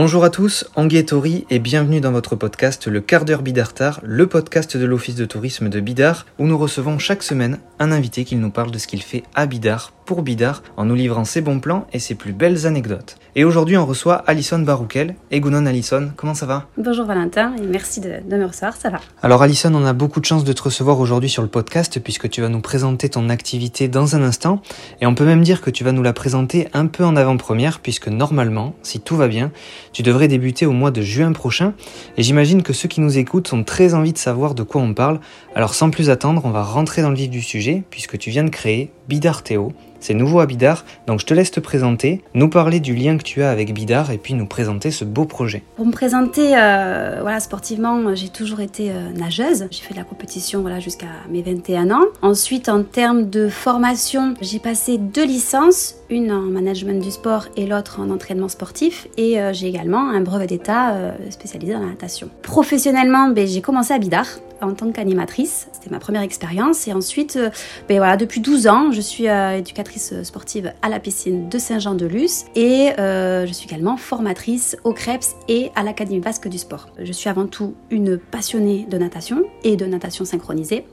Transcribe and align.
Bonjour 0.00 0.22
à 0.22 0.30
tous, 0.30 0.64
Anguille 0.76 1.04
Tori 1.04 1.44
et 1.50 1.58
bienvenue 1.58 2.00
dans 2.00 2.12
votre 2.12 2.36
podcast 2.36 2.86
Le 2.86 3.00
quart 3.00 3.24
d'heure 3.24 3.42
Bidartar, 3.42 3.98
le 4.04 4.28
podcast 4.28 4.76
de 4.76 4.84
l'Office 4.84 5.16
de 5.16 5.24
tourisme 5.24 5.68
de 5.68 5.80
Bidart 5.80 6.24
où 6.38 6.46
nous 6.46 6.56
recevons 6.56 7.00
chaque 7.00 7.24
semaine 7.24 7.58
un 7.80 7.90
invité 7.90 8.24
qui 8.24 8.36
nous 8.36 8.50
parle 8.50 8.70
de 8.70 8.78
ce 8.78 8.86
qu'il 8.86 9.02
fait 9.02 9.24
à 9.34 9.46
Bidart 9.46 9.92
pour 10.08 10.22
Bidart 10.22 10.62
en 10.78 10.86
nous 10.86 10.94
livrant 10.94 11.26
ses 11.26 11.42
bons 11.42 11.60
plans 11.60 11.86
et 11.92 11.98
ses 11.98 12.14
plus 12.14 12.32
belles 12.32 12.66
anecdotes. 12.66 13.16
Et 13.36 13.44
aujourd'hui 13.44 13.76
on 13.76 13.84
reçoit 13.84 14.14
Alison 14.26 14.58
Baroukel. 14.58 15.14
Et 15.30 15.38
Gounon 15.38 15.66
Alison, 15.66 16.12
comment 16.16 16.32
ça 16.32 16.46
va? 16.46 16.66
Bonjour 16.78 17.04
Valentin 17.04 17.54
et 17.56 17.66
merci 17.66 18.00
de, 18.00 18.14
de, 18.26 18.36
me 18.38 18.46
recevoir, 18.46 18.74
ça 18.74 18.88
va. 18.88 19.00
Alors 19.20 19.42
Alison, 19.42 19.70
on 19.74 19.84
a 19.84 19.92
beaucoup 19.92 20.20
de 20.20 20.24
chance 20.24 20.44
de 20.44 20.52
te 20.54 20.62
recevoir 20.62 20.98
aujourd'hui 20.98 21.28
sur 21.28 21.42
le 21.42 21.48
podcast 21.48 22.00
puisque 22.00 22.30
tu 22.30 22.40
vas 22.40 22.48
nous 22.48 22.62
présenter 22.62 23.10
ton 23.10 23.28
activité 23.28 23.86
dans 23.86 24.16
un 24.16 24.22
instant 24.22 24.62
et 25.02 25.06
on 25.06 25.14
peut 25.14 25.26
même 25.26 25.42
dire 25.42 25.60
que 25.60 25.68
tu 25.68 25.84
vas 25.84 25.92
nous 25.92 26.02
la 26.02 26.14
présenter 26.14 26.68
un 26.72 26.86
peu 26.86 27.04
en 27.04 27.14
avant-première 27.14 27.80
puisque 27.80 28.08
normalement, 28.08 28.74
si 28.82 29.00
tout 29.00 29.16
va 29.16 29.28
bien, 29.28 29.52
tu 29.92 30.02
devrais 30.02 30.26
débuter 30.26 30.64
au 30.64 30.72
mois 30.72 30.90
de 30.90 31.02
juin 31.02 31.32
prochain 31.32 31.74
et 32.16 32.22
j'imagine 32.22 32.62
que 32.62 32.72
ceux 32.72 32.88
qui 32.88 33.02
nous 33.02 33.18
écoutent 33.18 33.52
ont 33.52 33.62
très 33.62 33.92
envie 33.92 34.14
de 34.14 34.18
savoir 34.18 34.54
de 34.54 34.62
quoi 34.62 34.80
on 34.80 34.94
parle. 34.94 35.20
Alors 35.54 35.74
sans 35.74 35.90
plus 35.90 36.08
attendre, 36.08 36.40
on 36.46 36.50
va 36.50 36.62
rentrer 36.62 37.02
dans 37.02 37.10
le 37.10 37.16
vif 37.16 37.28
du 37.28 37.42
sujet 37.42 37.82
puisque 37.90 38.16
tu 38.16 38.30
viens 38.30 38.44
de 38.44 38.48
créer 38.48 38.90
Bidarteo, 39.06 39.72
c'est 40.00 40.14
nouveau 40.14 40.40
à 40.40 40.46
Bidar, 40.46 40.84
donc 41.06 41.20
je 41.20 41.26
te 41.26 41.34
laisse 41.34 41.50
te 41.50 41.60
présenter, 41.60 42.22
nous 42.34 42.48
parler 42.48 42.80
du 42.80 42.94
lien 42.94 43.16
que 43.18 43.22
tu 43.22 43.42
as 43.42 43.50
avec 43.50 43.72
Bidar 43.72 44.10
et 44.10 44.18
puis 44.18 44.34
nous 44.34 44.46
présenter 44.46 44.90
ce 44.90 45.04
beau 45.04 45.24
projet. 45.24 45.62
Pour 45.76 45.86
me 45.86 45.92
présenter, 45.92 46.56
euh, 46.56 47.18
voilà, 47.20 47.40
sportivement, 47.40 48.14
j'ai 48.14 48.28
toujours 48.28 48.60
été 48.60 48.90
euh, 48.90 49.10
nageuse. 49.12 49.66
J'ai 49.70 49.82
fait 49.82 49.94
de 49.94 49.98
la 49.98 50.04
compétition 50.04 50.60
voilà, 50.60 50.80
jusqu'à 50.80 51.06
mes 51.30 51.42
21 51.42 51.90
ans. 51.90 52.04
Ensuite, 52.22 52.68
en 52.68 52.82
termes 52.82 53.28
de 53.30 53.48
formation, 53.48 54.34
j'ai 54.40 54.58
passé 54.58 54.98
deux 54.98 55.26
licences, 55.26 55.96
une 56.10 56.32
en 56.32 56.42
management 56.42 57.02
du 57.02 57.10
sport 57.10 57.46
et 57.56 57.66
l'autre 57.66 58.00
en 58.00 58.10
entraînement 58.10 58.48
sportif. 58.48 59.08
Et 59.16 59.40
euh, 59.40 59.52
j'ai 59.52 59.68
également 59.68 60.10
un 60.10 60.20
brevet 60.20 60.46
d'état 60.46 60.94
spécialisé 61.30 61.72
dans 61.72 61.80
la 61.80 61.86
natation. 61.86 62.30
Professionnellement, 62.42 63.28
ben, 63.28 63.46
j'ai 63.46 63.60
commencé 63.60 63.92
à 63.92 63.98
Bidar 63.98 64.26
en 64.60 64.72
tant 64.72 64.90
qu'animatrice. 64.90 65.68
C'était 65.72 65.90
ma 65.90 65.98
première 65.98 66.22
expérience. 66.22 66.88
Et 66.88 66.92
ensuite, 66.92 67.36
euh, 67.36 67.50
ben 67.88 67.98
voilà, 67.98 68.16
depuis 68.16 68.40
12 68.40 68.66
ans, 68.66 68.92
je 68.92 69.00
suis 69.00 69.28
euh, 69.28 69.58
éducatrice 69.58 70.22
sportive 70.22 70.72
à 70.82 70.88
la 70.88 71.00
piscine 71.00 71.48
de 71.48 71.58
Saint-Jean-de-Luz 71.58 72.44
et 72.54 72.90
euh, 72.98 73.46
je 73.46 73.52
suis 73.52 73.66
également 73.66 73.96
formatrice 73.96 74.76
au 74.84 74.92
CREPS 74.92 75.36
et 75.48 75.70
à 75.74 75.82
l'Académie 75.82 76.20
Basque 76.20 76.48
du 76.48 76.58
Sport. 76.58 76.88
Je 76.98 77.12
suis 77.12 77.28
avant 77.28 77.46
tout 77.46 77.74
une 77.90 78.18
passionnée 78.18 78.86
de 78.88 78.98
natation 78.98 79.44
et 79.64 79.76
de 79.76 79.86
natation 79.86 80.24
synchronisée. 80.24 80.84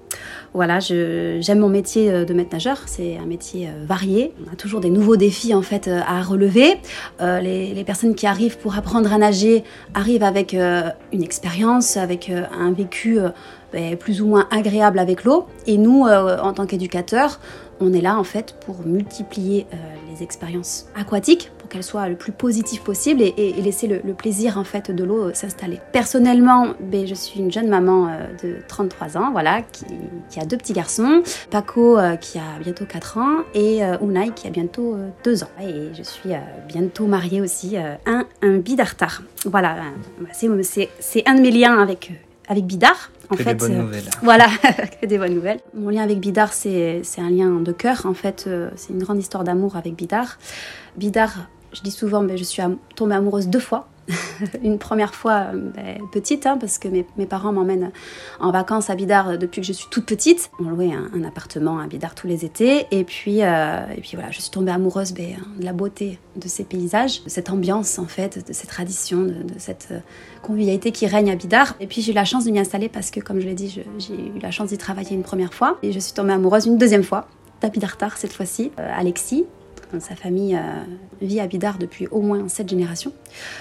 Voilà, 0.54 0.80
j'aime 0.80 1.60
mon 1.60 1.68
métier 1.68 2.26
de 2.26 2.34
maître 2.34 2.52
nageur. 2.54 2.84
C'est 2.86 3.18
un 3.18 3.26
métier 3.26 3.68
varié. 3.86 4.32
On 4.46 4.54
a 4.54 4.56
toujours 4.56 4.80
des 4.80 4.90
nouveaux 4.90 5.18
défis 5.18 5.54
en 5.54 5.62
fait 5.62 5.90
à 5.90 6.22
relever. 6.22 6.76
Les, 7.20 7.74
les, 7.74 7.84
personnes 7.84 8.16
qui 8.16 8.26
arrivent 8.26 8.58
pour 8.58 8.78
apprendre 8.78 9.12
à 9.12 9.18
nager 9.18 9.66
arrivent 9.94 10.24
avec 10.24 10.54
une 10.54 11.24
expérience, 11.24 11.98
avec 11.98 12.30
un 12.30 12.72
vécu 12.72 13.20
plus 14.00 14.22
ou 14.22 14.28
moins 14.28 14.48
agréable 14.52 15.00
avec 15.00 15.24
l'eau. 15.24 15.46
Et 15.68 15.78
nous, 15.78 16.06
euh, 16.06 16.38
en 16.40 16.54
tant 16.54 16.66
qu'éducateurs, 16.66 17.40
on 17.80 17.94
est 17.94 18.02
là 18.02 18.18
en 18.18 18.24
fait 18.24 18.56
pour 18.66 18.86
multiplier 18.86 19.68
euh, 19.74 19.78
les 20.12 20.24
expériences 20.24 20.88
aquatiques 20.96 21.52
pour 21.58 21.68
qu'elles 21.68 21.84
soient 21.84 22.08
le 22.08 22.16
plus 22.16 22.32
positives 22.32 22.82
possible 22.82 23.22
et, 23.22 23.54
laisser 23.62 23.88
le, 23.88 24.14
plaisir 24.14 24.58
en 24.58 24.64
fait 24.64 24.92
de 24.92 25.04
l'eau 25.04 25.26
euh, 25.26 25.34
s'installer. 25.34 25.80
Personnellement, 25.92 26.68
ben, 26.80 27.06
je 27.06 27.14
suis 27.14 27.40
une 27.40 27.52
jeune 27.52 27.68
maman 27.68 28.08
euh, 28.08 28.28
de 28.44 28.58
33 28.68 29.18
ans, 29.18 29.32
voilà, 29.32 29.62
qui, 29.62 30.40
a 30.40 30.46
deux 30.46 30.58
petits 30.58 30.74
garçons, 30.74 31.24
Paco 31.50 31.98
qui 32.20 32.38
a 32.38 32.60
bientôt 32.62 32.86
4 32.86 33.18
ans 33.18 33.38
et 33.54 33.82
Unai 34.02 34.32
qui 34.36 34.48
a 34.48 34.50
bientôt 34.50 34.98
2 35.24 35.44
ans. 35.44 35.50
Et 35.62 35.94
je 35.94 36.04
suis 36.04 36.32
bientôt 36.68 37.08
mariée 37.08 37.42
aussi, 37.42 37.78
un, 37.78 38.26
un 38.42 38.58
bidartar. 38.58 39.22
Voilà, 39.46 39.78
c'est 40.32 40.48
un 41.26 41.36
de 41.36 41.42
mes 41.42 41.52
liens 41.52 41.80
avec, 41.80 42.12
avec 42.50 42.66
Bidar. 42.66 43.12
En 43.30 43.36
que 43.36 43.44
fait, 43.44 43.56
des 43.56 43.68
bonnes 43.68 43.78
nouvelles. 43.78 44.10
Voilà, 44.22 44.48
que 45.02 45.06
des 45.06 45.18
bonnes 45.18 45.34
nouvelles. 45.34 45.60
Mon 45.74 45.90
lien 45.90 46.04
avec 46.04 46.20
Bidar, 46.20 46.54
c'est 46.54 47.02
un 47.18 47.30
lien 47.30 47.50
de 47.50 47.72
cœur. 47.72 48.06
En 48.06 48.14
fait, 48.14 48.46
euh, 48.48 48.70
c'est 48.76 48.94
une 48.94 49.00
grande 49.00 49.20
histoire 49.20 49.44
d'amour 49.44 49.76
avec 49.76 49.96
Bidar. 49.96 50.38
Bidar, 50.98 51.50
je 51.74 51.82
dis 51.82 51.92
souvent, 51.92 52.22
mais 52.22 52.38
je 52.38 52.44
suis 52.44 52.62
am 52.62 52.78
tombée 52.96 53.16
amoureuse 53.16 53.48
deux 53.48 53.60
fois. 53.60 53.88
une 54.64 54.78
première 54.78 55.16
fois 55.16 55.48
ben, 55.54 55.98
petite, 56.12 56.46
hein, 56.46 56.58
parce 56.60 56.78
que 56.78 56.88
mes, 56.88 57.04
parents 57.26 57.52
m'emmènent 57.52 57.92
en 58.40 58.52
vacances 58.52 58.90
à 58.90 58.96
Bidar 58.96 59.38
depuis 59.38 59.62
que 59.62 59.68
je 59.68 59.74
suis 59.74 59.88
toute 59.90 60.06
petite. 60.06 60.52
On 60.60 60.70
louait 60.70 60.94
un, 60.94 61.10
un 61.16 61.24
appartement 61.24 61.80
à 61.80 61.88
Bidar 61.88 62.14
tous 62.14 62.28
les 62.28 62.46
étés. 62.46 62.86
Et 62.92 63.04
puis, 63.04 63.44
euh, 63.44 63.82
et 63.96 64.02
puis 64.02 64.12
voilà, 64.14 64.32
je 64.32 64.42
suis 64.42 64.52
tombée 64.52 64.72
amoureuse 64.72 65.14
ben, 65.14 65.38
de 65.60 65.66
la 65.66 65.74
beauté 65.74 66.20
de 66.36 66.48
ces 66.48 66.64
paysages, 66.64 67.24
de 67.24 67.30
cette 67.30 67.50
ambiance 67.50 67.98
en 67.98 68.06
fait, 68.06 68.46
de 68.48 68.54
ces 68.54 68.68
traditions, 68.68 69.24
de, 69.24 69.46
cette 69.58 69.94
convivialité 70.42 70.92
qui 70.92 71.08
règne 71.08 71.32
à 71.32 71.36
Bidar. 71.36 71.76
Et 71.80 71.88
puis 71.88 72.02
j'ai 72.02 72.12
eu 72.12 72.16
la 72.16 72.26
chance 72.26 72.46
de 72.46 72.52
m'y 72.52 72.60
installer 72.60 72.90
parce 72.90 73.12
que, 73.12 73.20
comme 73.20 73.40
je 73.40 73.46
l'ai 73.46 73.56
dit, 73.56 73.84
j'ai 73.98 74.14
eu 74.14 74.40
la 74.42 74.52
chance 74.52 74.70
d'y 74.70 74.78
travailler 74.78 75.16
une 75.16 75.24
première 75.24 75.54
fois. 75.54 75.78
Et 75.82 75.92
je 75.92 76.00
suis 76.00 76.14
tombée 76.14 76.34
amoureuse 76.34 76.66
une 76.66 76.78
deuxième 76.78 77.04
fois 77.04 77.28
d'Abidartar 77.62 78.18
cette 78.18 78.34
fois-ci, 78.34 78.72
euh, 78.80 78.90
Alexis. 78.96 79.46
Sa 80.00 80.16
famille 80.16 80.56
euh, 80.56 80.84
vit 81.22 81.40
à 81.40 81.48
Bidar 81.48 81.78
depuis 81.78 82.08
au 82.08 82.22
moins 82.22 82.48
sept 82.48 82.70
générations. 82.70 83.12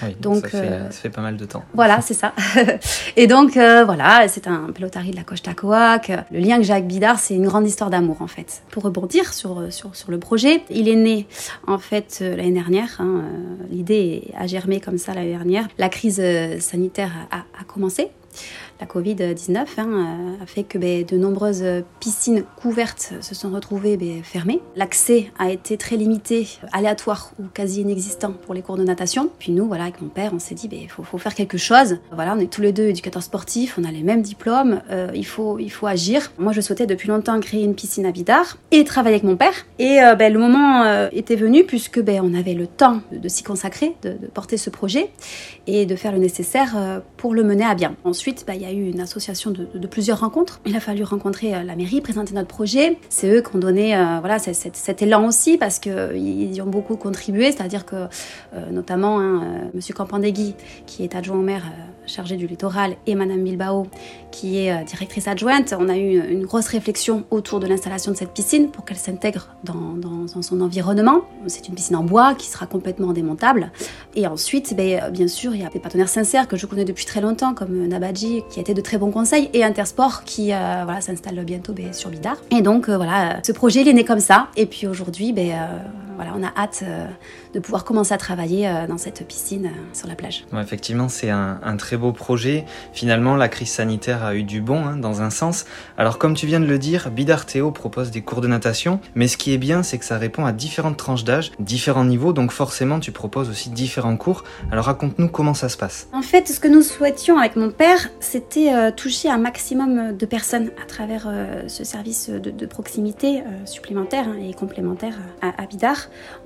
Oui, 0.03 0.15
donc, 0.19 0.41
ça, 0.41 0.47
fait, 0.49 0.57
euh, 0.57 0.91
ça, 0.91 1.01
fait, 1.01 1.09
pas 1.09 1.21
mal 1.21 1.37
de 1.37 1.45
temps. 1.45 1.63
Voilà, 1.73 2.01
c'est 2.01 2.13
ça. 2.13 2.33
et 3.15 3.27
donc, 3.27 3.57
euh, 3.57 3.83
voilà, 3.85 4.27
c'est 4.27 4.47
un 4.47 4.71
pelotari 4.73 5.11
de 5.11 5.15
la 5.15 5.23
Coche 5.23 5.41
Tacoac. 5.41 6.11
Le 6.31 6.39
lien 6.39 6.57
que 6.57 6.63
j'ai 6.63 6.73
avec 6.73 6.87
Bidar, 6.87 7.19
c'est 7.19 7.35
une 7.35 7.47
grande 7.47 7.67
histoire 7.67 7.89
d'amour, 7.89 8.17
en 8.21 8.27
fait. 8.27 8.61
Pour 8.71 8.83
rebondir 8.83 9.33
sur, 9.33 9.71
sur, 9.71 9.95
sur 9.95 10.11
le 10.11 10.19
projet, 10.19 10.63
il 10.69 10.87
est 10.89 10.95
né, 10.95 11.27
en 11.67 11.77
fait, 11.77 12.19
l'année 12.21 12.51
dernière. 12.51 12.97
Hein, 12.99 13.23
L'idée 13.69 14.31
a 14.37 14.47
germé 14.47 14.79
comme 14.79 14.97
ça 14.97 15.13
l'année 15.13 15.31
dernière. 15.31 15.67
La 15.77 15.89
crise 15.89 16.21
sanitaire 16.59 17.11
a, 17.31 17.39
a 17.59 17.63
commencé 17.65 18.09
la 18.79 18.85
Covid-19 18.85 19.65
hein, 19.77 20.35
a 20.41 20.45
fait 20.45 20.63
que 20.63 20.77
ben, 20.77 21.05
de 21.05 21.17
nombreuses 21.17 21.63
piscines 21.99 22.43
couvertes 22.55 23.13
se 23.21 23.35
sont 23.35 23.49
retrouvées 23.49 23.97
ben, 23.97 24.21
fermées. 24.23 24.61
L'accès 24.75 25.31
a 25.39 25.49
été 25.49 25.77
très 25.77 25.95
limité, 25.95 26.47
aléatoire 26.73 27.31
ou 27.39 27.43
quasi 27.53 27.81
inexistant 27.81 28.33
pour 28.33 28.53
les 28.53 28.61
cours 28.61 28.77
de 28.77 28.83
natation. 28.83 29.29
Puis 29.39 29.51
nous, 29.51 29.65
voilà, 29.65 29.83
avec 29.83 30.01
mon 30.01 30.09
père, 30.09 30.31
on 30.33 30.39
s'est 30.39 30.55
dit, 30.55 30.67
il 30.71 30.79
ben, 30.79 30.87
faut, 30.89 31.17
faire 31.17 31.35
quelque 31.35 31.57
chose. 31.57 31.97
Voilà, 32.11 32.35
on 32.35 32.39
est 32.39 32.51
tous 32.51 32.61
les 32.61 32.71
deux 32.73 32.87
éducateurs 32.87 33.23
sportifs, 33.23 33.77
on 33.79 33.83
a 33.83 33.91
les 33.91 34.03
mêmes 34.03 34.21
diplômes, 34.21 34.81
euh, 34.91 35.09
il, 35.13 35.25
faut, 35.25 35.57
agir. 35.87 36.31
Moi, 36.37 36.51
je 36.51 36.61
souhaitais 36.61 36.87
depuis 36.87 37.07
longtemps 37.07 37.39
créer 37.39 37.63
une 37.63 37.75
piscine 37.75 38.05
à 38.05 38.11
Bidar 38.11 38.57
et 38.71 38.83
travailler 38.83 39.15
avec 39.15 39.23
mon 39.23 39.37
père. 39.37 39.53
Et 39.79 40.01
euh, 40.01 40.15
le 40.29 40.39
moment 40.39 40.83
euh, 40.83 41.07
était 41.11 41.35
venu 41.35 41.63
puisque 41.63 41.99
on 42.07 42.33
avait 42.33 42.53
le 42.53 42.67
temps 42.67 43.01
de, 43.11 43.27
s'y 43.27 43.43
consacrer, 43.43 43.95
de, 44.03 44.17
porter 44.33 44.57
ce 44.57 44.69
projet 44.69 45.09
et 45.67 45.85
de 45.85 45.95
faire 45.95 46.11
le 46.11 46.17
nécessaire 46.17 46.73
euh, 46.75 46.99
pour 47.17 47.33
le 47.33 47.43
mener 47.43 47.63
à 47.63 47.75
bien. 47.75 47.95
Ensuite, 48.03 48.45
il 48.53 48.64
y 48.65 48.69
a 48.69 48.73
eu 48.73 48.89
une 48.89 48.99
association 48.99 49.51
de, 49.51 49.87
plusieurs 49.87 50.19
rencontres. 50.19 50.59
Il 50.65 50.75
a 50.75 50.79
fallu 50.79 51.03
rencontrer 51.03 51.53
euh, 51.53 51.63
la 51.63 51.75
mairie, 51.75 52.01
présenter 52.01 52.33
notre 52.33 52.47
projet. 52.47 52.97
C'est 53.09 53.29
eux 53.29 53.41
qui 53.41 53.55
ont 53.55 53.59
donné 53.59 53.95
euh, 53.95 54.19
voilà, 54.19 54.39
cet, 54.39 55.01
élan 55.01 55.27
aussi 55.27 55.57
parce 55.57 55.79
qu'ils 55.79 56.53
y 56.53 56.61
ont 56.61 56.67
beaucoup 56.67 56.95
contribué, 56.95 57.51
c'est-à-dire 57.51 57.85
que 57.85 57.95
euh, 57.95 58.71
notamment 58.71 59.19
hein, 59.19 59.69
Monsieur 59.73 59.93
Campandegui, 59.93 60.55
qui 60.85 61.03
est 61.03 61.15
adjoint 61.15 61.37
au 61.37 61.41
maire 61.41 61.63
chargée 62.07 62.35
du 62.35 62.47
littoral, 62.47 62.95
et 63.07 63.15
Madame 63.15 63.43
Bilbao, 63.43 63.87
qui 64.31 64.57
est 64.57 64.83
directrice 64.85 65.27
adjointe, 65.27 65.73
on 65.77 65.89
a 65.89 65.97
eu 65.97 66.19
une 66.29 66.45
grosse 66.45 66.67
réflexion 66.67 67.25
autour 67.31 67.59
de 67.59 67.67
l'installation 67.67 68.11
de 68.11 68.17
cette 68.17 68.31
piscine 68.31 68.69
pour 68.69 68.85
qu'elle 68.85 68.97
s'intègre 68.97 69.47
dans, 69.63 70.27
son 70.41 70.61
environnement. 70.61 71.21
C'est 71.47 71.67
une 71.67 71.75
piscine 71.75 71.95
en 71.95 72.03
bois 72.03 72.35
qui 72.35 72.47
sera 72.47 72.65
complètement 72.65 73.13
démontable. 73.13 73.71
Et 74.15 74.27
ensuite, 74.27 74.75
ben, 74.75 75.09
bien 75.11 75.27
sûr, 75.27 75.55
il 75.55 75.61
y 75.61 75.65
a 75.65 75.69
des 75.69 75.79
partenaires 75.79 76.09
sincères 76.09 76.47
que 76.47 76.57
je 76.57 76.65
connais 76.65 76.85
depuis 76.85 77.05
très 77.05 77.21
longtemps, 77.21 77.53
comme 77.53 77.87
Nabadji, 77.87 78.43
qui 78.49 78.59
a 78.59 78.61
été 78.61 78.73
de 78.73 78.81
très 78.81 78.97
bons 78.97 79.11
conseils, 79.11 79.49
et 79.53 79.63
Intersport, 79.63 80.23
qui 80.23 80.53
euh, 80.53 80.81
voilà, 80.83 81.01
s'installe 81.01 81.43
bientôt 81.45 81.73
ben, 81.73 81.93
sur 81.93 82.09
Bidar. 82.09 82.37
Et 82.51 82.61
donc, 82.61 82.89
euh, 82.89 82.97
voilà, 82.97 83.39
ce 83.43 83.51
projet, 83.51 83.81
il 83.81 83.87
est 83.87 83.93
né 83.93 84.03
comme 84.03 84.19
ça. 84.19 84.47
Et 84.55 84.65
puis 84.65 84.87
aujourd'hui, 84.87 85.33
ben, 85.33 85.51
euh, 85.51 85.77
voilà, 86.15 86.33
on 86.35 86.43
a 86.43 86.51
hâte 86.55 86.83
de 87.53 87.59
pouvoir 87.59 87.83
commencer 87.83 88.13
à 88.13 88.17
travailler 88.17 88.85
dans 88.87 88.97
cette 88.97 89.25
piscine 89.27 89.71
sur 89.93 90.07
la 90.07 90.15
plage. 90.15 90.45
Ouais, 90.51 90.61
effectivement, 90.61 91.09
c'est 91.09 91.29
un, 91.29 91.59
un, 91.63 91.77
très 91.77 91.97
beau 91.97 92.11
projet. 92.11 92.65
Finalement, 92.93 93.35
la 93.35 93.47
crise 93.47 93.71
sanitaire 93.71 94.23
a 94.23 94.35
eu 94.35 94.43
du 94.43 94.61
bon, 94.61 94.85
hein, 94.85 94.97
dans 94.97 95.21
un 95.21 95.29
sens. 95.29 95.65
Alors, 95.97 96.17
comme 96.17 96.33
tu 96.35 96.47
viens 96.47 96.59
de 96.59 96.65
le 96.65 96.79
dire, 96.79 97.09
Bidar 97.11 97.45
Théo 97.45 97.71
propose 97.71 98.11
des 98.11 98.21
cours 98.21 98.41
de 98.41 98.47
natation, 98.47 98.99
mais 99.15 99.27
ce 99.27 99.37
qui 99.37 99.53
est 99.53 99.57
bien, 99.57 99.83
c'est 99.83 99.97
que 99.97 100.05
ça 100.05 100.17
répond 100.17 100.45
à 100.45 100.51
différentes 100.51 100.97
tranches 100.97 101.23
d'âge, 101.23 101.51
différents 101.59 102.05
niveaux, 102.05 102.33
donc 102.33 102.51
forcément, 102.51 102.99
tu 102.99 103.11
proposes 103.11 103.49
aussi 103.49 103.69
différents 103.69 104.17
cours. 104.17 104.43
Alors, 104.71 104.85
raconte-nous 104.85 105.29
comment 105.29 105.53
ça 105.53 105.69
se 105.69 105.77
passe. 105.77 106.07
En 106.13 106.21
fait, 106.21 106.47
ce 106.47 106.59
que 106.59 106.67
nous 106.67 106.81
souhaitions 106.81 107.37
avec 107.37 107.55
mon 107.55 107.69
père, 107.69 108.09
c'était 108.19 108.73
euh, 108.73 108.91
toucher 108.91 109.29
un 109.29 109.37
maximum 109.37 110.15
de 110.15 110.25
personnes 110.25 110.71
à 110.81 110.85
travers 110.85 111.25
euh, 111.27 111.67
ce 111.67 111.83
service 111.83 112.29
de, 112.29 112.51
de 112.51 112.65
proximité 112.65 113.39
euh, 113.39 113.65
supplémentaire 113.65 114.25
hein, 114.27 114.37
et 114.41 114.53
complémentaire 114.53 115.15
à, 115.41 115.61
à 115.61 115.65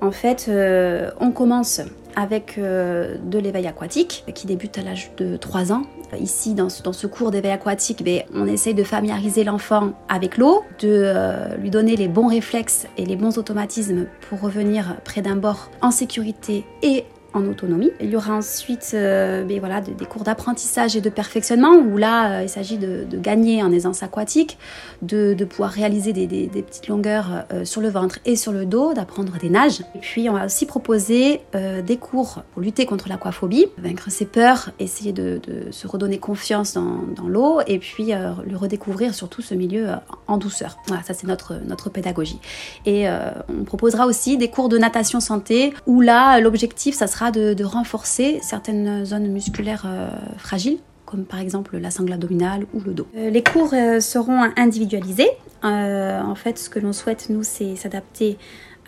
En 0.00 0.10
fait, 0.10 0.46
euh, 0.48 1.10
on 1.20 1.30
commence 1.30 1.80
avec 2.16 2.56
euh, 2.58 3.16
de 3.22 3.38
l'éveil 3.38 3.66
aquatique 3.66 4.24
qui 4.34 4.46
débute 4.46 4.76
à 4.78 4.82
l'âge 4.82 5.12
de 5.16 5.36
3 5.36 5.72
ans. 5.72 5.82
Ici, 6.18 6.54
dans 6.54 6.68
ce, 6.68 6.82
dans 6.82 6.92
ce 6.92 7.06
cours 7.06 7.30
d'éveil 7.30 7.52
aquatique, 7.52 8.02
ben, 8.02 8.22
on 8.34 8.46
essaye 8.46 8.74
de 8.74 8.82
familiariser 8.82 9.44
l'enfant 9.44 9.92
avec 10.08 10.36
l'eau, 10.36 10.64
de 10.80 10.88
euh, 10.88 11.56
lui 11.56 11.70
donner 11.70 11.94
les 11.94 12.08
bons 12.08 12.26
réflexes 12.26 12.86
et 12.96 13.06
les 13.06 13.16
bons 13.16 13.38
automatismes 13.38 14.06
pour 14.28 14.40
revenir 14.40 14.96
près 15.04 15.22
d'un 15.22 15.36
bord 15.36 15.70
en 15.82 15.92
sécurité 15.92 16.64
et 16.82 17.04
en 17.32 17.46
autonomie. 17.46 17.90
Il 18.00 18.10
y 18.10 18.16
aura 18.16 18.34
ensuite 18.34 18.90
euh, 18.94 19.44
ben 19.44 19.60
voilà, 19.60 19.80
des, 19.80 20.04
cours 20.04 20.24
d'apprentissage 20.24 20.96
et 20.96 21.00
de 21.00 21.10
perfectionnement 21.10 21.74
où 21.74 21.96
là, 21.96 22.40
euh, 22.40 22.42
il 22.42 22.48
s'agit 22.48 22.78
de, 22.78 23.06
gagner 23.14 23.62
en 23.62 23.72
aisance 23.72 24.02
aquatique, 24.02 24.58
de, 25.02 25.34
pouvoir 25.44 25.70
réaliser 25.70 26.12
des, 26.12 26.48
petites 26.62 26.88
longueurs 26.88 27.44
euh, 27.52 27.64
sur 27.64 27.80
le 27.80 27.88
ventre 27.88 28.18
et 28.24 28.36
sur 28.36 28.52
le 28.52 28.66
dos, 28.66 28.94
d'apprendre 28.94 29.38
des 29.38 29.50
nages. 29.50 29.80
Et 29.94 29.98
puis, 30.00 30.28
on 30.28 30.34
va 30.34 30.46
aussi 30.46 30.66
proposer 30.66 31.40
des 31.52 31.96
cours 31.96 32.42
pour 32.52 32.62
lutter 32.62 32.86
contre 32.86 33.08
l'aquaphobie, 33.08 33.66
vaincre 33.78 34.10
ses 34.10 34.24
peurs, 34.24 34.70
essayer 34.78 35.12
de, 35.12 35.40
se 35.70 35.86
redonner 35.86 36.18
confiance 36.18 36.74
dans, 36.74 37.28
l'eau 37.28 37.60
et 37.66 37.78
puis 37.78 38.12
le 38.12 38.56
redécouvrir 38.56 39.14
surtout 39.14 39.42
ce 39.42 39.54
milieu 39.54 39.88
en 40.26 40.36
douceur. 40.36 40.78
Voilà, 40.86 41.02
ça 41.02 41.14
c'est 41.14 41.26
notre, 41.26 41.54
notre 41.66 41.90
pédagogie. 41.90 42.38
Et 42.86 43.06
on 43.08 43.64
proposera 43.64 44.06
aussi 44.06 44.36
des 44.36 44.48
cours 44.48 44.68
de 44.68 44.78
natation 44.78 45.20
santé 45.20 45.72
où 45.86 46.00
là, 46.00 46.40
l'objectif, 46.40 46.94
ça 46.94 47.06
sera 47.06 47.19
de, 47.30 47.64
renforcer 47.64 48.38
certaines 48.40 49.04
zones 49.04 49.28
musculaires 49.28 49.84
euh, 49.86 50.08
fragiles 50.38 50.78
comme 51.04 51.24
par 51.24 51.40
exemple 51.40 51.76
la 51.76 51.90
sangle 51.90 52.12
abdominale 52.12 52.66
ou 52.72 52.80
le 52.80 52.94
dos. 52.94 53.06
Euh, 53.16 53.30
les 53.30 53.42
cours 53.42 53.74
euh, 53.74 53.98
seront 53.98 54.48
individualisés. 54.56 55.28
en 55.62 56.34
fait, 56.36 56.56
ce 56.56 56.70
que 56.70 56.78
l'on 56.78 56.92
souhaite, 56.92 57.28
nous, 57.30 57.42
c'est 57.42 57.74
s'adapter 57.74 58.38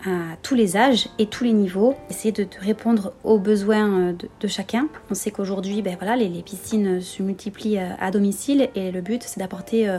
à 0.05 0.37
tous 0.41 0.55
les 0.55 0.77
âges 0.77 1.09
et 1.19 1.27
tous 1.27 1.43
les 1.43 1.51
niveaux, 1.51 1.95
essayer 2.09 2.31
de, 2.31 2.47
répondre 2.61 3.11
aux 3.25 3.39
besoins 3.39 4.13
de, 4.13 4.47
chacun. 4.47 4.87
On 5.11 5.15
sait 5.15 5.31
qu'aujourd'hui, 5.31 5.81
ben 5.81 5.97
voilà, 5.99 6.15
les, 6.15 6.29
piscines 6.43 7.01
se 7.01 7.21
multiplient 7.21 7.79
à 7.79 8.09
domicile 8.09 8.69
et 8.73 8.91
le 8.91 9.01
but, 9.01 9.21
c'est 9.23 9.39
d'apporter 9.39 9.89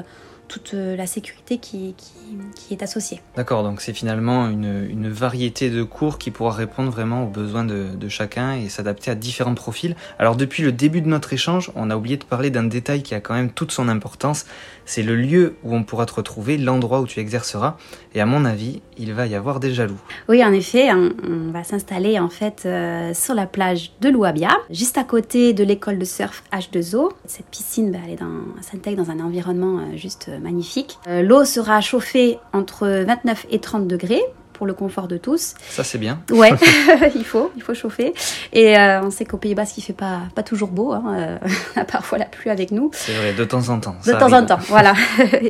toute 0.48 0.74
euh, 0.74 0.96
la 0.96 1.06
sécurité 1.06 1.58
qui, 1.58 1.94
qui, 1.96 2.74
est 2.74 2.82
associée. 2.82 3.20
D'accord, 3.36 3.62
donc 3.62 3.80
c'est 3.80 3.92
finalement 3.92 4.48
une, 4.48 4.88
une, 4.88 5.08
variété 5.08 5.70
de 5.70 5.82
cours 5.82 6.18
qui 6.18 6.30
pourra 6.30 6.52
répondre 6.52 6.90
vraiment 6.90 7.24
aux 7.24 7.28
besoins 7.28 7.64
de, 7.64 7.88
de 7.94 8.08
chacun 8.08 8.54
et 8.54 8.68
s'adapter 8.68 9.10
à 9.10 9.14
différents 9.14 9.54
profils. 9.54 9.96
Alors 10.18 10.36
depuis 10.36 10.62
le 10.62 10.72
début 10.72 11.00
de 11.00 11.08
notre 11.08 11.32
échange, 11.32 11.70
on 11.74 11.90
a 11.90 11.96
oublié 11.96 12.16
de 12.16 12.24
parler 12.24 12.50
d'un 12.50 12.64
détail 12.64 13.02
qui 13.02 13.14
a 13.14 13.20
quand 13.20 13.34
même 13.34 13.50
toute 13.50 13.72
son 13.72 13.88
importance, 13.88 14.46
c'est 14.86 15.02
le 15.02 15.16
lieu 15.16 15.56
où 15.62 15.74
on 15.74 15.82
pourra 15.82 16.06
te 16.06 16.14
retrouver, 16.14 16.58
l'endroit 16.58 17.00
où 17.00 17.06
tu 17.06 17.20
exerceras. 17.20 17.76
Et 18.14 18.20
à 18.20 18.26
mon 18.26 18.44
avis, 18.44 18.82
il 18.98 19.12
va 19.12 19.26
y 19.26 19.34
avoir 19.34 19.60
des 19.60 19.72
jaloux. 19.72 20.00
Oui, 20.28 20.44
en 20.44 20.52
effet, 20.52 20.92
on, 20.92 21.50
va 21.50 21.64
s'installer 21.64 22.18
en 22.18 22.28
fait 22.28 22.62
euh, 22.66 23.14
sur 23.14 23.34
la 23.34 23.46
plage 23.46 23.92
de 24.00 24.08
Louabia, 24.08 24.50
juste 24.70 24.98
à 24.98 25.04
côté 25.04 25.52
de 25.52 25.64
l'école 25.64 25.98
de 25.98 26.04
surf 26.04 26.42
H2O. 26.52 27.10
Cette 27.26 27.46
piscine, 27.46 27.92
bah, 27.92 27.98
elle 28.08 28.18
s'intègre 28.62 29.04
dans 29.04 29.10
un 29.10 29.20
environnement 29.20 29.78
euh, 29.78 29.96
juste 29.96 30.30
magnifique. 30.38 30.98
Euh, 31.08 31.22
l'eau 31.22 31.44
sera 31.44 31.80
chauffée 31.80 32.38
entre 32.52 32.86
29 32.86 33.46
et 33.50 33.60
30 33.60 33.86
degrés 33.86 34.22
pour 34.54 34.66
le 34.66 34.72
confort 34.72 35.08
de 35.08 35.18
tous. 35.18 35.54
Ça 35.68 35.84
c'est 35.84 35.98
bien. 35.98 36.20
Ouais, 36.30 36.52
il 37.14 37.24
faut, 37.24 37.52
il 37.56 37.62
faut 37.62 37.74
chauffer. 37.74 38.14
Et 38.52 38.78
euh, 38.78 39.02
on 39.02 39.10
sait 39.10 39.26
qu'au 39.26 39.36
Pays 39.36 39.54
Basque 39.54 39.76
il 39.76 39.82
fait 39.82 39.92
pas 39.92 40.20
pas 40.34 40.42
toujours 40.42 40.70
beau, 40.70 40.92
hein, 40.92 41.04
euh, 41.18 41.38
a 41.76 41.84
parfois 41.84 42.18
la 42.18 42.24
pluie 42.24 42.50
avec 42.50 42.70
nous. 42.70 42.90
C'est 42.94 43.12
vrai, 43.12 43.34
de 43.34 43.44
temps 43.44 43.68
en 43.68 43.80
temps. 43.80 43.96
De 44.06 44.12
temps 44.12 44.32
en 44.32 44.46
temps, 44.46 44.58
voilà. 44.68 44.94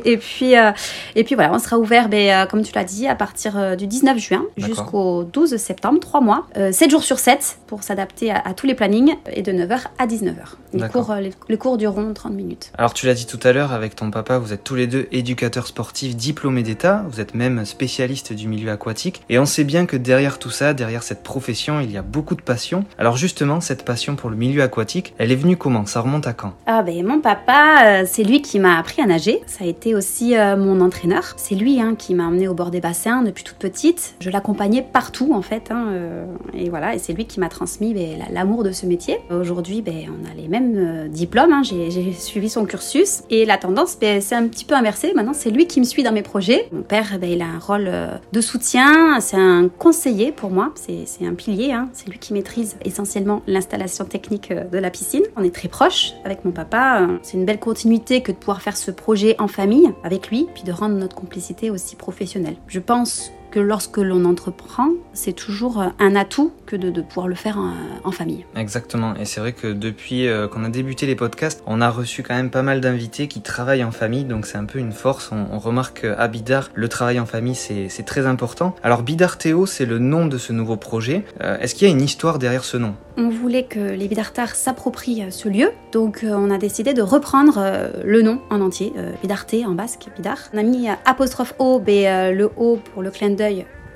et 0.05 0.17
puis 0.17 0.57
euh, 0.57 0.71
et 1.15 1.23
puis 1.23 1.35
voilà, 1.35 1.53
on 1.53 1.59
sera 1.59 1.77
ouvert, 1.77 2.09
ben, 2.09 2.47
comme 2.47 2.63
tu 2.63 2.73
l'as 2.73 2.83
dit, 2.83 3.07
à 3.07 3.15
partir 3.15 3.77
du 3.77 3.87
19 3.87 4.17
juin 4.17 4.45
jusqu'au 4.57 5.23
12 5.23 5.55
septembre, 5.57 5.99
trois 5.99 6.21
mois, 6.21 6.47
7 6.55 6.89
jours 6.89 7.03
sur 7.03 7.19
7 7.19 7.59
pour 7.67 7.83
s'adapter 7.83 8.31
à, 8.31 8.53
tous 8.55 8.65
les 8.65 8.75
plannings 8.75 9.15
et 9.31 9.41
de 9.43 9.51
9h 9.51 9.81
à 9.99 10.07
19h. 10.07 10.33
Les 10.73 10.87
cours, 10.89 11.15
les, 11.47 11.57
cours 11.57 11.77
dureront 11.77 12.13
30 12.13 12.33
minutes. 12.33 12.71
Alors 12.77 12.93
tu 12.93 13.05
l'as 13.05 13.13
dit 13.13 13.25
tout 13.25 13.39
à 13.43 13.53
l'heure, 13.53 13.71
avec 13.71 13.95
ton 13.95 14.11
papa, 14.11 14.39
vous 14.39 14.51
êtes 14.51 14.63
tous 14.63 14.75
les 14.75 14.87
deux 14.87 15.07
éducateurs 15.11 15.67
sportifs 15.67 16.15
diplômés 16.15 16.63
d'État, 16.63 17.05
vous 17.09 17.21
êtes 17.21 17.35
même 17.35 17.65
spécialistes 17.65 18.33
du 18.33 18.47
milieu 18.47 18.71
aquatique 18.71 18.94
et 19.29 19.39
on 19.39 19.45
sait 19.45 19.63
bien 19.63 19.85
que 19.85 19.97
derrière 19.97 20.39
tout 20.39 20.49
ça, 20.49 20.73
derrière 20.73 21.03
cette 21.03 21.23
profession, 21.23 21.79
il 21.79 21.91
y 21.91 21.97
a 21.97 22.01
beaucoup 22.01 22.35
de 22.35 22.41
passion. 22.41 22.85
Alors 22.97 23.17
justement, 23.17 23.59
cette 23.61 23.83
passion 23.83 24.15
pour 24.15 24.29
le 24.29 24.35
milieu 24.35 24.61
aquatique, 24.61 25.13
elle 25.17 25.31
est 25.31 25.35
venue 25.35 25.57
comment? 25.57 25.85
Ça 25.85 26.01
remonte 26.01 26.27
à 26.27 26.33
quand? 26.33 26.53
Ah 26.65 26.81
ben 26.81 27.05
mon 27.05 27.19
papa, 27.19 27.83
euh, 27.85 28.03
c'est 28.07 28.23
lui 28.23 28.41
qui 28.41 28.59
m'a 28.59 28.77
appris 28.77 29.01
à 29.01 29.05
nager. 29.05 29.41
Ça 29.47 29.65
a 29.65 29.67
été 29.67 29.95
aussi 29.95 30.37
euh, 30.37 30.55
mon 30.55 30.81
entraîneur. 30.81 31.33
C'est 31.37 31.55
lui 31.55 31.81
hein, 31.81 31.95
qui 31.97 32.15
m'a 32.15 32.25
emmené 32.25 32.47
au 32.47 32.53
bord 32.53 32.71
des 32.71 32.79
bassins 32.79 33.21
depuis 33.21 33.43
toute 33.43 33.57
petite. 33.57 34.15
Je 34.19 34.29
l'accompagnais 34.29 34.81
partout 34.81 35.33
en 35.33 35.41
fait. 35.41 35.71
Hein, 35.71 35.87
euh, 35.89 36.25
et 36.53 36.69
voilà, 36.69 36.95
et 36.95 36.99
c'est 36.99 37.13
lui 37.13 37.25
qui 37.25 37.39
m'a 37.39 37.49
transmis 37.49 37.93
ben, 37.93 38.19
l'amour 38.31 38.63
de 38.63 38.71
ce 38.71 38.85
métier. 38.85 39.17
Aujourd'hui, 39.29 39.81
ben, 39.81 40.05
on 40.09 40.31
a 40.31 40.33
les 40.35 40.47
mêmes 40.47 41.09
diplômes. 41.09 41.51
Hein. 41.51 41.63
J'ai 41.63 42.13
suivi 42.13 42.49
son 42.49 42.65
cursus. 42.65 43.23
Et 43.29 43.45
la 43.45 43.57
tendance, 43.57 43.97
ben, 43.99 44.21
c'est 44.21 44.35
un 44.35 44.47
petit 44.47 44.65
peu 44.65 44.75
inversé. 44.75 45.13
Maintenant, 45.15 45.33
c'est 45.33 45.51
lui 45.51 45.67
qui 45.67 45.79
me 45.79 45.85
suit 45.85 46.03
dans 46.03 46.13
mes 46.13 46.23
projets. 46.23 46.69
Mon 46.71 46.81
père, 46.81 47.17
ben, 47.19 47.29
il 47.29 47.41
a 47.41 47.45
un 47.45 47.59
rôle 47.59 47.89
de 48.31 48.41
soutien 48.41 48.84
c'est 49.19 49.37
un 49.37 49.69
conseiller 49.69 50.31
pour 50.31 50.49
moi, 50.49 50.73
c'est 50.75 51.25
un 51.25 51.33
pilier, 51.33 51.71
hein. 51.71 51.89
c'est 51.93 52.09
lui 52.09 52.19
qui 52.19 52.33
maîtrise 52.33 52.77
essentiellement 52.83 53.41
l'installation 53.47 54.05
technique 54.05 54.51
euh, 54.51 54.63
de 54.65 54.77
la 54.77 54.89
piscine. 54.89 55.23
On 55.35 55.43
est 55.43 55.53
très 55.53 55.67
proches 55.67 56.13
avec 56.23 56.45
mon 56.45 56.51
papa, 56.51 57.01
euh, 57.01 57.17
c'est 57.21 57.37
une 57.37 57.45
belle 57.45 57.59
continuité 57.59 58.21
que 58.21 58.31
de 58.31 58.37
pouvoir 58.37 58.61
faire 58.61 58.77
ce 58.77 58.91
projet 58.91 59.35
en 59.39 59.47
famille 59.47 59.89
avec 60.03 60.29
lui, 60.29 60.47
puis 60.53 60.63
de 60.63 60.71
rendre 60.71 60.95
notre 60.95 61.15
complicité 61.15 61.69
aussi 61.69 61.95
professionnelle. 61.95 62.55
Je 62.67 62.79
pense 62.79 63.31
lorsque 63.59 63.97
l'on 63.97 64.25
entreprend, 64.25 64.89
c'est 65.13 65.33
toujours 65.33 65.83
un 65.99 66.15
atout 66.15 66.51
que 66.65 66.75
de, 66.75 67.01
pouvoir 67.01 67.27
le 67.27 67.35
faire 67.35 67.59
en, 68.03 68.11
famille. 68.11 68.45
Exactement. 68.55 69.15
Et 69.15 69.25
c'est 69.25 69.39
vrai 69.39 69.51
que 69.51 69.67
depuis 69.67 70.27
euh, 70.27 70.47
qu'on 70.47 70.63
a 70.63 70.69
débuté 70.69 71.05
les 71.05 71.15
podcasts, 71.15 71.61
on 71.65 71.81
a 71.81 71.89
reçu 71.89 72.23
quand 72.23 72.33
même 72.33 72.49
pas 72.49 72.61
mal 72.61 72.81
d'invités 72.81 73.27
qui 73.27 73.41
travaillent 73.41 73.83
en 73.83 73.91
famille, 73.91 74.23
donc 74.23 74.45
c'est 74.45 74.57
un 74.57 74.65
peu 74.65 74.79
une 74.79 74.93
force. 74.93 75.31
On, 75.31 75.59
remarque 75.59 76.05
à 76.05 76.27
Bidar, 76.27 76.69
le 76.73 76.87
travail 76.87 77.19
en 77.19 77.25
famille, 77.25 77.55
c'est 77.55 78.05
très 78.05 78.25
important. 78.25 78.75
Alors 78.83 79.03
Bidar 79.03 79.37
Théo, 79.37 79.65
c'est 79.65 79.85
le 79.85 79.99
nom 79.99 80.27
de 80.27 80.37
ce 80.37 80.53
nouveau 80.53 80.77
projet. 80.77 81.25
Euh, 81.41 81.57
est-ce 81.59 81.75
qu'il 81.75 81.87
y 81.87 81.91
a 81.91 81.93
une 81.93 82.01
histoire 82.01 82.39
derrière 82.39 82.63
ce 82.63 82.77
nom? 82.77 82.95
On 83.17 83.29
voulait 83.29 83.63
que 83.63 83.79
les 83.79 84.07
Bidartars 84.07 84.55
s'approprient 84.55 85.23
euh, 85.23 85.31
ce 85.31 85.49
lieu, 85.49 85.71
donc 85.91 86.25
on 86.27 86.51
a 86.51 86.57
décidé 86.57 86.93
de 86.93 87.01
reprendre 87.01 87.59
le 88.03 88.21
nom 88.21 88.39
en 88.49 88.61
entier, 88.61 88.93
Bidarte 89.21 89.55
en 89.65 89.71
basque, 89.71 90.07
Bidar. 90.15 90.37
On 90.53 90.57
a 90.57 90.63
mis 90.63 90.87
apostrophe 91.05 91.53
O, 91.59 91.79
B, 91.79 91.87
le 91.87 92.49
O 92.57 92.77
pour 92.93 93.01
le 93.01 93.11
clin 93.11 93.29
d'œil 93.29 93.44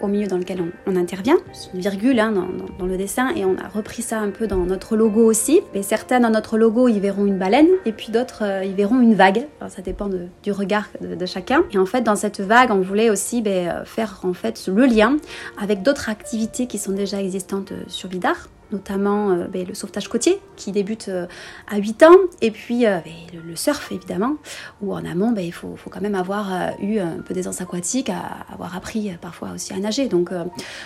au 0.01 0.07
milieu 0.07 0.27
dans 0.27 0.37
lequel 0.37 0.63
on, 0.85 0.95
intervient. 0.95 1.37
C'est 1.53 1.73
une 1.73 1.79
virgule 1.79 2.19
hein, 2.19 2.33
dans, 2.77 2.85
le 2.85 2.97
dessin 2.97 3.29
et 3.35 3.45
on 3.45 3.55
a 3.57 3.67
repris 3.67 4.01
ça 4.01 4.19
un 4.19 4.29
peu 4.29 4.47
dans 4.47 4.57
notre 4.57 4.95
logo 4.95 5.23
aussi. 5.25 5.61
Et 5.73 5.83
certains 5.83 6.19
dans 6.19 6.29
notre 6.29 6.57
logo, 6.57 6.87
ils 6.87 6.99
verront 6.99 7.25
une 7.25 7.37
baleine 7.37 7.67
et 7.85 7.91
puis 7.91 8.11
d'autres, 8.11 8.43
euh, 8.43 8.65
ils 8.65 8.73
verront 8.73 8.99
une 8.99 9.13
vague. 9.13 9.47
Ça 9.67 9.81
dépend 9.81 10.09
du 10.09 10.51
regard 10.51 10.87
de, 11.01 11.25
chacun. 11.25 11.63
Et 11.71 11.77
en 11.77 11.85
fait, 11.85 12.01
dans 12.01 12.15
cette 12.15 12.41
vague, 12.41 12.71
on 12.71 12.81
voulait 12.81 13.09
aussi 13.09 13.41
ben, 13.41 13.69
euh, 13.69 13.85
faire 13.85 14.19
en 14.23 14.33
fait 14.33 14.67
le 14.67 14.85
lien 14.85 15.17
avec 15.61 15.83
d'autres 15.83 16.09
activités 16.09 16.65
qui 16.65 16.77
sont 16.77 16.93
déjà 16.93 17.21
existantes 17.21 17.71
euh, 17.71 17.83
sur 17.87 18.09
Bidar 18.09 18.49
notamment 18.71 19.31
euh, 19.31 19.47
ben, 19.47 19.67
le 19.67 19.73
sauvetage 19.73 20.07
côtier 20.07 20.39
qui 20.55 20.71
débute 20.71 21.09
euh, 21.09 21.27
à 21.69 21.77
8 21.77 22.03
ans, 22.03 22.15
et 22.41 22.51
puis 22.51 22.85
euh, 22.85 22.99
ben, 23.03 23.41
le, 23.45 23.55
surf 23.55 23.91
évidemment, 23.91 24.35
où 24.81 24.93
en 24.93 25.05
amont 25.05 25.31
ben, 25.31 25.43
il 25.43 25.53
faut, 25.53 25.75
faut, 25.75 25.89
quand 25.89 26.01
même 26.01 26.15
avoir 26.15 26.73
eu 26.79 26.99
un 26.99 27.19
peu 27.25 27.33
d'aisance 27.33 27.61
aquatique, 27.61 28.11
avoir 28.51 28.75
appris 28.75 29.11
parfois 29.21 29.49
aussi 29.55 29.73
à 29.73 29.77
nager. 29.77 30.07
Donc, 30.07 30.31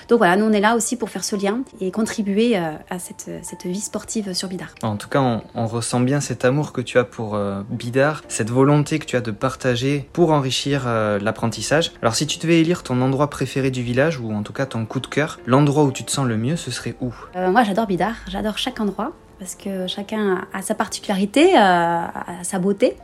donc 0.08 0.18
voilà, 0.18 0.36
nous 0.36 0.46
on 0.46 0.52
est 0.52 0.60
là 0.60 0.76
aussi 0.76 0.96
pour 0.96 1.10
faire 1.10 1.24
ce 1.24 1.36
lien 1.36 1.62
et 1.80 1.92
contribuer 1.92 2.56
à 2.56 3.00
cette, 3.00 3.30
cette, 3.44 3.66
vie 3.66 3.80
sportive 3.80 4.34
sur 4.34 4.48
Bidar. 4.48 4.70
En 4.82 4.98
tout 4.98 5.10
cas, 5.10 5.22
on, 5.22 5.42
on, 5.56 5.68
ressent 5.68 6.00
bien 6.00 6.20
cet 6.20 6.46
amour 6.46 6.74
que 6.74 6.82
tu 6.82 6.98
as 6.98 7.04
pour 7.04 7.38
Bidar, 7.70 8.24
cette 8.28 8.50
volonté 8.50 9.00
que 9.00 9.06
tu 9.06 9.16
as 9.16 9.22
de 9.22 9.32
partager 9.32 10.08
pour 10.14 10.32
enrichir 10.32 10.86
l'apprentissage. 10.88 11.92
Alors 12.02 12.16
si 12.16 12.28
tu 12.28 12.40
devais 12.40 12.60
élire 12.60 12.84
ton 12.84 13.02
endroit 13.02 13.30
préféré 13.30 13.72
du 13.72 13.84
village, 13.84 14.20
ou 14.20 14.32
en 14.34 14.44
tout 14.44 14.54
cas 14.54 14.66
ton 14.66 14.86
coup 14.86 15.00
de 15.00 15.08
cœur, 15.08 15.40
l'endroit 15.46 15.84
où 15.84 15.92
tu 15.92 16.04
te 16.04 16.12
sens 16.12 16.26
le 16.26 16.38
mieux, 16.38 16.56
ce 16.56 16.72
serait 16.72 16.96
où? 17.02 17.14
Moi 17.36 17.64
j'adore 17.74 17.88
Bidar, 17.88 18.14
j'adore 18.28 18.60
chaque 18.60 18.80
endroit 18.80 19.14
parce 19.40 19.56
que 19.56 19.88
chacun 19.88 20.46
a 20.54 20.62
sa 20.62 20.76
particularité, 20.76 21.58
euh, 21.58 22.06
sa 22.44 22.60
beauté. 22.60 22.98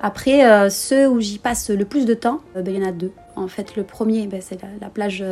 Après, 0.00 0.44
euh, 0.44 0.68
ceux 0.68 1.08
où 1.08 1.20
j'y 1.20 1.38
passe 1.38 1.70
le 1.70 1.84
plus 1.84 2.06
de 2.06 2.14
temps, 2.14 2.40
euh, 2.56 2.62
ben, 2.62 2.74
il 2.74 2.80
y 2.80 2.84
en 2.84 2.88
a 2.88 2.90
deux. 2.90 3.12
En 3.36 3.46
fait, 3.46 3.76
le 3.76 3.84
premier, 3.84 4.26
ben, 4.26 4.40
c'est 4.42 4.58
la, 4.80 4.88
plage 4.88 5.24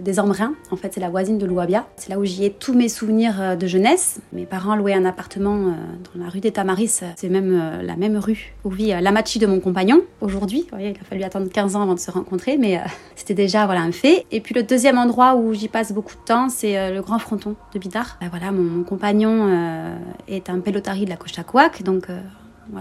des 0.00 0.20
Embrins. 0.20 0.54
En 0.70 0.76
fait, 0.76 0.92
c'est 0.94 1.00
la 1.00 1.10
voisine 1.10 1.38
de 1.38 1.46
Louabia. 1.46 1.86
C'est 1.96 2.10
là 2.10 2.18
où 2.18 2.24
j'y 2.24 2.44
ai 2.44 2.50
tous 2.50 2.74
mes 2.74 2.88
souvenirs 2.88 3.40
euh, 3.40 3.56
de 3.56 3.66
jeunesse. 3.66 4.20
Mes 4.32 4.46
parents 4.46 4.76
louaient 4.76 4.94
un 4.94 5.04
appartement 5.04 5.56
euh, 5.56 5.70
dans 6.14 6.24
la 6.24 6.30
rue 6.30 6.40
des 6.40 6.52
Tamaris. 6.52 7.00
C'est 7.16 7.28
même 7.28 7.52
euh, 7.52 7.82
la 7.82 7.96
même 7.96 8.16
rue 8.16 8.54
où 8.64 8.70
vit 8.70 8.92
l'amachi 9.00 9.38
de 9.38 9.46
mon 9.46 9.60
compagnon 9.60 10.02
aujourd'hui. 10.20 10.66
Il 10.78 10.88
a 10.88 11.04
fallu 11.04 11.22
attendre 11.22 11.48
15 11.50 11.76
ans 11.76 11.82
avant 11.82 11.94
de 11.94 12.00
se 12.00 12.10
rencontrer, 12.10 12.56
mais 12.56 12.80
c'était 13.16 13.34
déjà 13.34 13.66
voilà 13.66 13.82
un 13.82 13.92
fait. 13.92 14.26
Et 14.30 14.40
puis 14.40 14.54
le 14.54 14.62
deuxième 14.62 14.98
endroit 14.98 15.34
où 15.34 15.52
j'y 15.52 15.68
passe 15.68 15.92
beaucoup 15.92 16.14
de 16.14 16.24
temps, 16.24 16.48
c'est 16.48 16.92
le 16.92 17.00
grand 17.02 17.18
fronton 17.18 17.54
de 17.74 17.78
Bidar. 17.78 18.18
Ben 18.20 18.28
voilà, 18.30 18.52
mon, 18.52 18.82
compagnon 18.84 19.48
est 20.28 20.50
un 20.50 20.60
pelotari 20.60 21.04
de 21.04 21.10
la 21.10 21.16
Costa 21.16 21.42
donc 21.84 22.06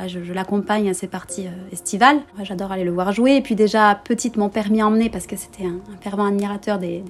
je, 0.07 0.33
l'accompagne 0.33 0.89
à 0.89 0.93
ses 0.93 1.07
parties 1.07 1.47
euh, 1.47 1.73
estivales. 1.73 2.17
J'adore 2.43 2.71
aller 2.71 2.83
le 2.83 2.91
voir 2.91 3.11
jouer. 3.11 3.35
Et 3.35 3.41
puis 3.41 3.55
déjà, 3.55 3.99
petite, 4.03 4.37
mon 4.37 4.49
père 4.49 4.71
m'y 4.71 4.81
emmener 4.81 5.09
parce 5.09 5.27
que 5.27 5.35
c'était 5.35 5.65
un, 5.65 5.79
fervent 6.01 6.25
admirateur 6.25 6.79
des, 6.79 7.03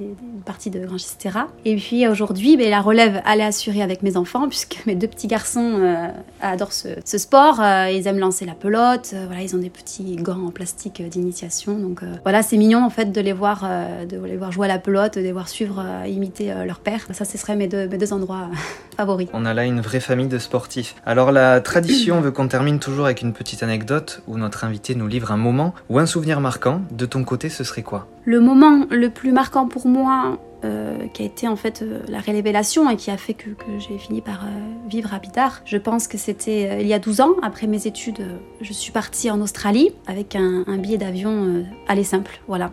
parties 0.46 0.70
de 0.70 0.86
Grand 0.86 0.98
Chistera. 0.98 1.48
Et 1.66 1.76
puis 1.76 2.08
aujourd'hui, 2.08 2.58
ben, 2.58 2.70
la 2.70 2.82
relève, 2.82 3.22
elle 3.32 3.42
est 3.42 3.46
assurée 3.46 3.82
avec 3.82 4.04
mes 4.04 4.18
enfants 4.18 4.48
puisque 4.48 4.82
mes 4.86 4.96
deux 4.96 5.08
petits 5.08 5.28
garçons 5.28 5.78
euh, 5.80 6.08
adorent 6.42 6.74
ce, 6.74 7.18
sport. 7.18 7.60
Euh, 7.62 7.90
ils 7.92 8.08
aiment 8.08 8.20
lancer 8.20 8.46
la 8.46 8.54
pelote. 8.54 9.14
voilà, 9.28 9.42
ils 9.42 9.56
ont 9.56 9.60
des 9.60 9.70
petits 9.70 10.16
gants 10.16 10.46
en 10.48 10.52
plastique 10.52 11.02
d'initiation. 11.02 11.78
Donc 11.78 12.02
voilà, 12.24 12.42
c'est 12.42 12.58
mignon 12.58 12.84
en 12.84 12.90
fait 12.90 13.12
de 13.12 13.22
les 13.22 13.34
voir, 13.34 13.68
de 14.08 14.18
les 14.18 14.38
voir 14.38 14.52
jouer 14.52 14.66
à 14.66 14.70
la 14.70 14.80
pelote, 14.80 15.16
de 15.16 15.22
les 15.22 15.32
voir 15.32 15.48
suivre, 15.48 15.84
imiter 16.08 16.54
leur 16.66 16.80
père. 16.80 17.06
Ça, 17.12 17.26
ce 17.26 17.38
serait 17.38 17.56
mes 17.56 17.68
deux, 17.68 17.88
mes 17.88 17.98
deux 17.98 18.14
endroits 18.14 18.50
favoris. 18.98 19.28
On 19.34 19.46
a 19.46 19.54
là 19.54 19.66
une 19.66 19.82
vraie 19.82 20.00
famille 20.00 20.28
de 20.28 20.40
sportifs. 20.40 20.96
Alors 21.06 21.32
la 21.32 21.62
tradition 21.62 22.22
veut 22.22 22.32
qu'on 22.32 22.48
termine 22.48 22.61
toujours 22.80 23.06
avec 23.06 23.22
une 23.22 23.34
petite 23.34 23.64
anecdote 23.64 24.22
où 24.28 24.38
notre 24.38 24.64
invité 24.64 24.96
nous 24.96 25.08
livre 25.08 25.32
un 25.32 25.38
moment 25.38 25.74
ou 25.90 26.00
un 26.00 26.06
souvenir 26.06 26.40
marquant. 26.40 26.82
De 26.92 27.06
ton 27.06 27.24
côté, 27.24 27.50
ce 27.50 27.64
serait 27.64 27.82
quoi? 27.82 28.08
Le 28.24 28.40
moment 28.40 28.86
le 28.90 29.10
plus 29.10 29.32
marquant 29.32 29.68
pour 29.68 29.88
moi, 29.88 30.38
euh, 30.64 31.08
qui 31.12 31.24
a 31.24 31.26
été 31.26 31.48
en 31.48 31.56
fait 31.56 31.82
euh, 31.82 32.02
la 32.08 32.20
révélation 32.20 32.88
et 32.88 32.96
qui 32.96 33.10
a 33.10 33.18
fait 33.18 33.34
que, 33.34 33.50
j'ai 33.80 33.98
fini 33.98 34.22
par 34.22 34.44
euh, 34.44 34.48
vivre 34.88 35.12
à 35.12 35.18
Bidar. 35.18 35.62
Je 35.66 35.78
pense 35.78 36.08
que 36.08 36.20
c'était 36.20 36.82
il 36.82 36.88
y 36.88 36.94
a 36.94 37.00
12 37.00 37.22
ans, 37.22 37.32
après 37.42 37.66
mes 37.66 37.88
études, 37.88 38.20
je 38.62 38.72
suis 38.72 38.92
partie 38.92 39.32
en 39.32 39.42
Australie 39.42 39.92
avec 40.06 40.36
un, 40.36 40.78
billet 40.78 40.98
d'avion 40.98 41.66
aller 41.88 42.04
simple, 42.04 42.40
voilà. 42.48 42.72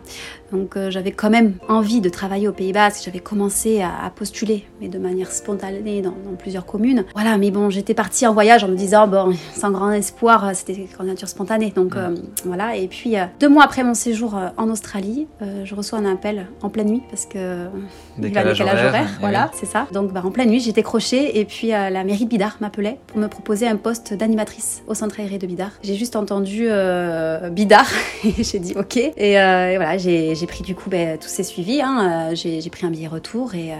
Donc 0.51 0.77
j'avais 0.89 1.11
quand 1.11 1.29
même 1.29 1.55
envie 1.67 2.01
de 2.01 2.09
travailler 2.09 2.47
au 2.47 2.51
Pays 2.51 2.73
Basque, 2.73 3.03
j'avais 3.05 3.19
commencé 3.19 3.81
à, 3.81 4.09
postuler, 4.15 4.65
mais 4.81 4.87
de 4.87 4.99
manière 4.99 5.31
spontanée 5.31 6.01
dans, 6.01 6.13
plusieurs 6.37 6.65
communes. 6.65 7.05
Voilà, 7.13 7.37
mais 7.37 7.51
bon, 7.51 7.69
j'étais 7.69 7.93
partie 7.93 8.25
en 8.25 8.33
voyage 8.33 8.63
en 8.63 8.67
me 8.67 8.75
disant, 8.75 9.07
bon, 9.07 9.33
sans 9.53 9.71
grand 9.71 9.91
espoir, 9.91 10.55
c'était 10.55 10.87
candidature 10.95 11.27
spontanée. 11.27 11.71
Donc 11.75 11.95
voilà, 12.45 12.75
et 12.75 12.87
puis 12.87 13.15
deux 13.39 13.49
mois 13.49 13.63
après 13.63 13.83
mon 13.83 13.93
séjour 13.93 14.37
en 14.57 14.69
Australie, 14.69 15.27
je 15.63 15.75
reçois 15.75 15.99
un 15.99 16.11
appel 16.11 16.47
en 16.61 16.69
pleine 16.69 16.89
nuit 16.89 17.03
parce 17.09 17.25
que 17.25 17.67
décalage, 18.17 18.61
horaire, 18.61 19.07
voilà, 19.19 19.51
c'est 19.53 19.65
ça. 19.65 19.87
Donc 19.91 20.11
bah, 20.11 20.21
en 20.23 20.31
pleine 20.31 20.49
nuit, 20.49 20.59
j'étais 20.59 20.83
crochée 20.83 21.39
et 21.39 21.45
puis 21.45 21.73
euh, 21.73 21.89
la 21.89 22.03
mairie 22.03 22.25
de 22.25 22.29
Bidar 22.29 22.57
m'appelait 22.61 22.97
pour 23.07 23.17
me 23.17 23.27
proposer 23.27 23.67
un 23.67 23.75
poste 23.75 24.13
d'animatrice 24.13 24.83
au 24.87 24.93
centre 24.93 25.19
aéré 25.19 25.37
de 25.37 25.47
Bidar. 25.47 25.71
J'ai 25.83 25.95
juste 25.95 26.15
entendu 26.15 26.67
euh, 26.69 27.49
Bidar 27.49 27.87
et 28.23 28.43
j'ai 28.43 28.59
dit 28.59 28.73
ok. 28.77 28.97
Et, 28.97 29.39
euh, 29.39 29.73
voilà, 29.75 29.97
j'ai 29.97 30.35
pris 30.47 30.63
du 30.63 30.75
coup 30.75 30.89
ben, 30.89 31.17
tout 31.17 31.27
s'est 31.27 31.43
suivi. 31.43 31.81
Hein, 31.81 32.29
j'ai 32.33 32.69
pris 32.69 32.85
un 32.85 32.89
billet 32.91 33.07
retour 33.07 33.55
et 33.55 33.73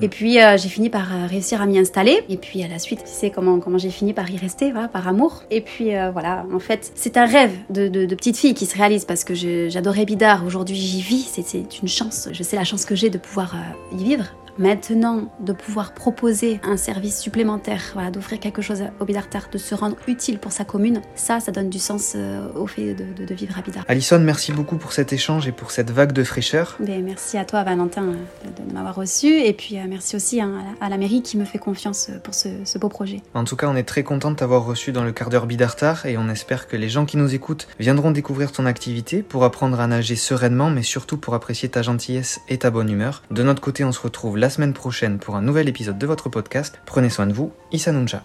et 0.00 0.08
puis 0.08 0.40
euh, 0.40 0.56
j'ai 0.56 0.68
fini 0.68 0.90
par 0.90 1.12
euh, 1.12 1.26
réussir 1.26 1.62
à 1.62 1.66
m'y 1.66 1.78
installer. 1.78 2.24
Et 2.28 2.36
puis 2.36 2.62
à 2.62 2.68
la 2.68 2.78
suite, 2.78 3.00
tu 3.04 3.10
sais 3.10 3.30
comment, 3.30 3.60
comment 3.60 3.78
j'ai 3.78 3.90
fini 3.90 4.12
par 4.12 4.30
y 4.30 4.36
rester, 4.36 4.72
par 4.92 5.08
amour. 5.08 5.42
Et 5.50 5.60
puis 5.60 5.94
euh, 5.94 6.10
voilà, 6.10 6.44
en 6.52 6.58
fait, 6.58 6.92
c'est 6.94 7.16
un 7.16 7.26
rêve 7.26 7.52
de, 7.70 7.88
de, 7.88 8.14
petite 8.14 8.36
fille 8.36 8.54
qui 8.54 8.66
se 8.66 8.76
réalise 8.76 9.04
parce 9.04 9.24
que 9.24 9.34
j'adorais 9.34 10.04
Bidar. 10.04 10.44
Aujourd'hui, 10.44 10.76
j'y 10.76 11.00
vis. 11.00 11.30
C'est 11.42 11.82
une 11.82 11.88
chance. 11.88 12.28
Je 12.32 12.42
sais 12.42 12.56
la 12.56 12.64
chance 12.64 12.84
que 12.84 12.94
j'ai 12.94 13.10
de 13.10 13.18
pouvoir 13.18 13.54
y 13.92 14.04
vivre. 14.04 14.26
Maintenant, 14.58 15.32
de 15.40 15.52
pouvoir 15.52 15.94
proposer 15.94 16.60
un 16.62 16.76
service 16.76 17.18
supplémentaire, 17.20 17.82
voilà, 17.94 18.12
d'offrir 18.12 18.38
quelque 18.38 18.62
chose 18.62 18.84
au 19.00 19.04
Bidartar, 19.04 19.48
de 19.50 19.58
se 19.58 19.74
rendre 19.74 19.96
utile 20.06 20.38
pour 20.38 20.52
sa 20.52 20.64
commune, 20.64 21.02
ça, 21.16 21.40
ça 21.40 21.50
donne 21.50 21.70
du 21.70 21.80
sens 21.80 22.12
euh, 22.14 22.46
au 22.54 22.68
fait 22.68 22.94
de, 22.94 23.34
vivre 23.34 23.58
à 23.58 23.62
Bidart. 23.62 23.84
Alison, 23.88 24.20
merci 24.20 24.52
beaucoup 24.52 24.76
pour 24.76 24.92
cet 24.92 25.12
échange 25.12 25.48
et 25.48 25.52
pour 25.52 25.72
cette 25.72 25.90
vague 25.90 26.12
de 26.12 26.22
fraîcheur. 26.22 26.78
merci 26.80 27.36
à 27.36 27.44
toi, 27.44 27.64
Valentin, 27.64 28.04
euh, 28.04 28.64
de, 28.68 28.72
m'avoir 28.72 28.94
reçu. 28.94 29.40
Et 29.40 29.52
puis, 29.52 29.76
euh, 29.76 29.82
merci 29.88 30.14
aussi 30.14 30.40
hein, 30.40 30.62
à, 30.80 30.88
la, 30.88 30.98
mairie 30.98 31.22
qui 31.22 31.36
me 31.36 31.44
fait 31.44 31.58
confiance 31.58 32.10
pour 32.22 32.34
ce, 32.34 32.78
beau 32.78 32.88
projet. 32.88 33.22
En 33.34 33.42
tout 33.42 33.56
cas, 33.56 33.66
on 33.68 33.74
est 33.74 33.82
très 33.82 34.04
content 34.04 34.30
de 34.30 34.36
t'avoir 34.36 34.64
reçu 34.64 34.92
dans 34.92 35.02
le 35.02 35.10
quart 35.10 35.30
d'heure 35.30 35.46
Bidartar 35.46 36.06
et 36.06 36.16
on 36.16 36.28
espère 36.28 36.68
que 36.68 36.76
les 36.76 36.88
gens 36.88 37.06
qui 37.06 37.16
nous 37.16 37.34
écoutent 37.34 37.66
viendront 37.80 38.12
découvrir 38.12 38.52
ton 38.52 38.66
activité 38.66 39.22
pour 39.22 39.42
apprendre 39.42 39.80
à 39.80 39.86
nager 39.88 40.14
sereinement, 40.14 40.70
mais 40.70 40.84
surtout 40.84 41.16
pour 41.16 41.34
apprécier 41.34 41.68
ta 41.68 41.82
gentillesse 41.82 42.40
et 42.48 42.58
ta 42.58 42.70
bonne 42.70 42.88
humeur. 42.88 43.22
De 43.32 43.42
notre 43.42 43.60
côté, 43.60 43.84
on 43.84 43.90
se 43.90 44.00
retrouve 44.00 44.36
la 44.44 44.50
semaine 44.50 44.74
prochaine 44.74 45.18
pour 45.18 45.36
un 45.36 45.40
nouvel 45.40 45.70
épisode 45.70 45.96
de 45.96 46.06
votre 46.06 46.28
podcast. 46.28 46.78
Prenez 46.84 47.08
soin 47.08 47.26
de 47.26 47.32
vous, 47.32 47.50
Issa 47.72 47.92
Nuncha. 47.92 48.22